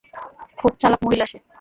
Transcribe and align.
খুব 0.59 0.71
চালাক 0.81 0.99
মহিলা 1.05 1.25
সে। 1.25 1.37